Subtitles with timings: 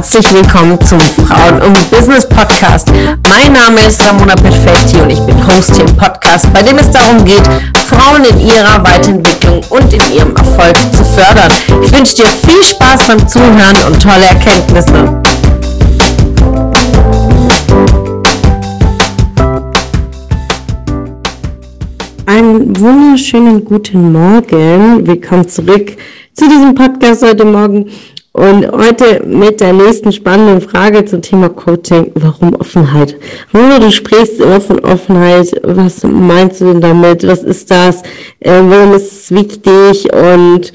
[0.00, 2.90] herzlich willkommen zum Frauen und Business Podcast.
[3.28, 6.90] Mein Name ist Ramona Perfetti und ich bin Host hier im Podcast, bei dem es
[6.90, 7.42] darum geht,
[7.86, 11.52] Frauen in ihrer Weiterentwicklung und in ihrem Erfolg zu fördern.
[11.84, 15.20] Ich wünsche dir viel Spaß beim Zuhören und tolle Erkenntnisse.
[22.24, 25.06] Einen wunderschönen guten Morgen.
[25.06, 25.94] Willkommen zurück
[26.32, 27.90] zu diesem Podcast heute Morgen.
[28.32, 32.12] Und heute mit der nächsten spannenden Frage zum Thema Coaching.
[32.14, 33.16] Warum Offenheit?
[33.52, 35.52] Runa, du sprichst immer von Offenheit.
[35.64, 37.26] Was meinst du denn damit?
[37.26, 38.02] Was ist das?
[38.38, 40.12] Äh, warum ist es wichtig?
[40.12, 40.72] Und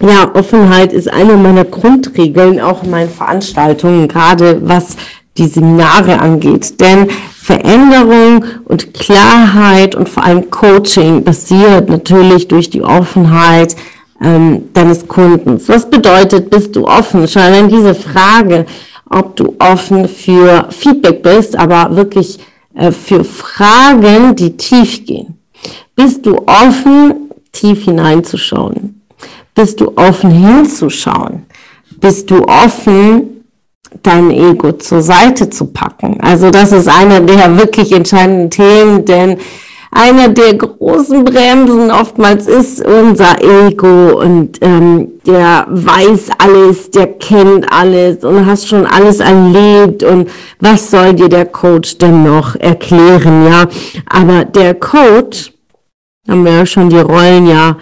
[0.00, 4.96] ja, Offenheit ist eine meiner Grundregeln, auch in meinen Veranstaltungen, gerade was
[5.38, 6.80] die Seminare angeht.
[6.80, 13.76] Denn Veränderung und Klarheit und vor allem Coaching basiert natürlich durch die Offenheit
[14.22, 15.68] ähm, deines Kundens.
[15.68, 17.26] Was bedeutet, bist du offen?
[17.28, 18.66] Schon allein diese Frage,
[19.10, 22.38] ob du offen für Feedback bist, aber wirklich
[22.74, 25.38] äh, für Fragen, die tief gehen.
[25.94, 29.02] Bist du offen, tief hineinzuschauen?
[29.54, 31.46] Bist du offen hinzuschauen?
[31.98, 33.44] Bist du offen,
[34.02, 36.20] dein Ego zur Seite zu packen?
[36.20, 39.38] Also das ist einer der wirklich entscheidenden Themen, denn
[39.90, 47.70] einer der großen Bremsen oftmals ist unser Ego und ähm, der weiß alles, der kennt
[47.72, 50.28] alles und hast schon alles erlebt und
[50.60, 53.64] was soll dir der Coach denn noch erklären, ja?
[54.08, 55.52] Aber der Coach,
[56.28, 57.76] haben wir ja schon die Rollen ja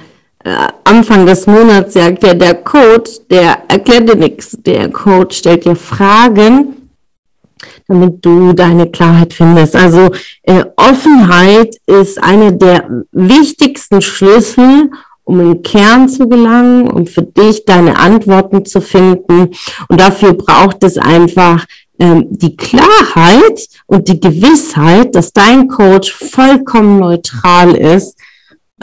[0.44, 4.56] äh, Anfang des Monats ja der Coach, der erklärt dir nichts.
[4.60, 6.83] Der Coach stellt dir Fragen
[7.88, 9.76] damit du deine Klarheit findest.
[9.76, 10.10] Also
[10.42, 14.90] äh, Offenheit ist einer der wichtigsten Schlüssel,
[15.24, 19.50] um den Kern zu gelangen, um für dich deine Antworten zu finden.
[19.88, 21.64] Und dafür braucht es einfach
[21.98, 28.18] ähm, die Klarheit und die Gewissheit, dass dein Coach vollkommen neutral ist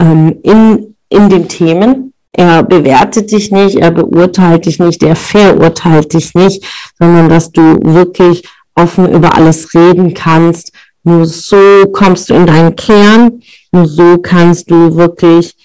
[0.00, 2.12] ähm, in, in den Themen.
[2.32, 6.64] Er bewertet dich nicht, er beurteilt dich nicht, er verurteilt dich nicht,
[6.98, 10.72] sondern dass du wirklich offen über alles reden kannst.
[11.04, 13.42] Nur so kommst du in deinen Kern.
[13.72, 15.56] Nur so kannst du wirklich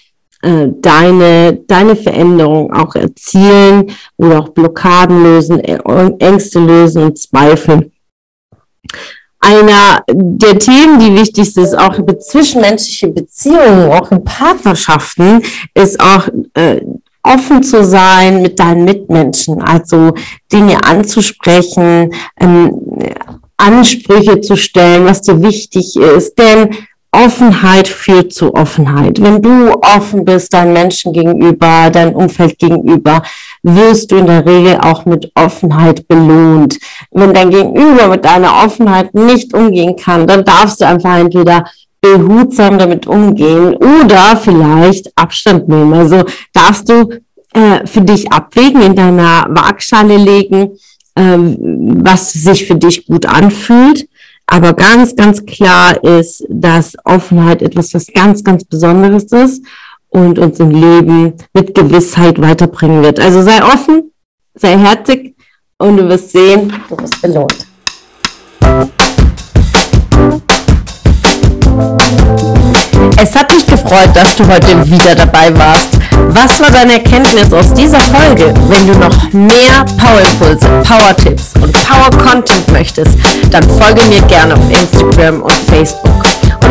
[0.42, 7.90] äh, deine, deine Veränderung auch erzielen oder auch Blockaden lösen, Ängste lösen und Zweifel.
[9.40, 15.42] Einer der Themen, die wichtig ist, auch zwischenmenschliche Beziehungen, auch in Partnerschaften,
[15.74, 16.80] ist auch äh,
[17.34, 20.14] offen zu sein mit deinen Mitmenschen, also
[20.52, 22.72] Dinge anzusprechen, ähm,
[23.56, 26.38] Ansprüche zu stellen, was dir wichtig ist.
[26.38, 26.70] Denn
[27.10, 29.20] Offenheit führt zu Offenheit.
[29.20, 33.22] Wenn du offen bist deinen Menschen gegenüber, dein Umfeld gegenüber,
[33.62, 36.78] wirst du in der Regel auch mit Offenheit belohnt.
[37.10, 41.64] Wenn dein Gegenüber mit deiner Offenheit nicht umgehen kann, dann darfst du einfach entweder
[42.00, 45.92] behutsam damit umgehen oder vielleicht Abstand nehmen.
[45.94, 47.10] Also darfst du
[47.52, 50.70] äh, für dich abwägen, in deiner Waagschale legen,
[51.16, 51.56] ähm,
[52.04, 54.08] was sich für dich gut anfühlt.
[54.46, 59.62] Aber ganz, ganz klar ist, dass Offenheit etwas, was ganz, ganz Besonderes ist
[60.08, 63.20] und uns im Leben mit Gewissheit weiterbringen wird.
[63.20, 64.10] Also sei offen,
[64.54, 65.34] sei herzig
[65.78, 67.66] und du wirst sehen, du wirst belohnt.
[73.20, 75.88] Es hat mich gefreut, dass du heute wieder dabei warst.
[76.28, 78.54] Was war deine Erkenntnis aus dieser Folge?
[78.68, 83.18] Wenn du noch mehr Power-Impulse, Power-Tipps und Power-Content möchtest,
[83.50, 86.37] dann folge mir gerne auf Instagram und Facebook.